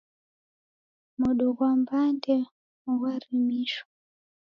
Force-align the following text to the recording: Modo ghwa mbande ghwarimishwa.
Modo 1.19 1.45
ghwa 1.55 1.71
mbande 1.79 2.35
ghwarimishwa. 2.97 3.85